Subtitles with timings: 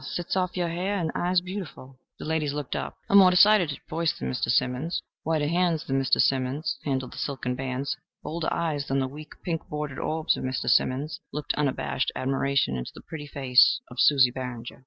[0.03, 2.97] Sets off your hair and eyes beautiful." The ladies looked up.
[3.07, 4.45] A more decided voice than Mr.
[4.49, 6.19] Simmons'; whiter hands than Mr.
[6.19, 10.67] Simmons' handled the silken bands; bolder eyes than the weak, pink bordered orbs of Mr.
[10.67, 14.79] Simmons looked unabashed admiration into the pretty face of Susie Barringer.